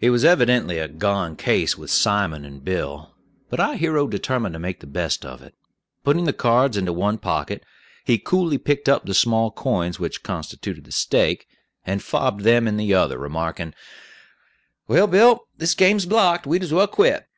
It 0.00 0.08
was 0.08 0.24
evidently 0.24 0.78
a 0.78 0.88
"gone 0.88 1.36
case" 1.36 1.76
with 1.76 1.90
Simon 1.90 2.46
and 2.46 2.64
Bill; 2.64 3.14
but 3.50 3.60
our 3.60 3.74
hero 3.76 4.08
determined 4.08 4.54
to 4.54 4.58
make 4.58 4.80
the 4.80 4.86
best 4.86 5.22
of 5.22 5.42
it. 5.42 5.54
Putting 6.02 6.24
the 6.24 6.32
cards 6.32 6.78
into 6.78 6.94
one 6.94 7.18
pocket, 7.18 7.62
he 8.06 8.16
coolly 8.16 8.56
picked 8.56 8.88
up 8.88 9.04
the 9.04 9.12
small 9.12 9.50
coins 9.50 9.98
which 10.00 10.22
constituted 10.22 10.84
the 10.84 10.92
stake, 10.92 11.46
and 11.84 12.02
fobbed 12.02 12.40
them 12.42 12.66
in 12.66 12.78
the 12.78 12.94
other, 12.94 13.18
remarking, 13.18 13.74
"Well, 14.88 15.06
Bill, 15.06 15.44
this 15.58 15.74
game's 15.74 16.06
blocked; 16.06 16.46
we'd 16.46 16.62
as 16.62 16.72
well 16.72 16.86
quit." 16.86 17.28